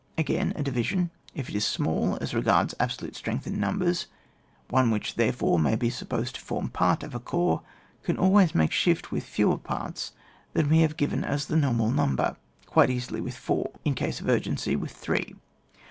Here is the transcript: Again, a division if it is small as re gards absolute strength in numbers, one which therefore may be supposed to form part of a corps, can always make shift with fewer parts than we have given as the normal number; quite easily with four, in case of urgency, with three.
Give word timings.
Again, 0.17 0.53
a 0.55 0.63
division 0.63 1.11
if 1.35 1.47
it 1.47 1.53
is 1.53 1.63
small 1.63 2.17
as 2.21 2.33
re 2.33 2.41
gards 2.41 2.73
absolute 2.79 3.15
strength 3.15 3.45
in 3.45 3.59
numbers, 3.59 4.07
one 4.67 4.89
which 4.89 5.13
therefore 5.13 5.59
may 5.59 5.75
be 5.75 5.91
supposed 5.91 6.33
to 6.33 6.41
form 6.41 6.69
part 6.69 7.03
of 7.03 7.13
a 7.13 7.19
corps, 7.19 7.61
can 8.01 8.17
always 8.17 8.55
make 8.55 8.71
shift 8.71 9.11
with 9.11 9.23
fewer 9.23 9.59
parts 9.59 10.13
than 10.53 10.71
we 10.71 10.79
have 10.79 10.97
given 10.97 11.23
as 11.23 11.45
the 11.45 11.55
normal 11.55 11.91
number; 11.91 12.35
quite 12.65 12.89
easily 12.89 13.21
with 13.21 13.37
four, 13.37 13.73
in 13.85 13.93
case 13.93 14.19
of 14.19 14.27
urgency, 14.27 14.75
with 14.75 14.89
three. 14.91 15.35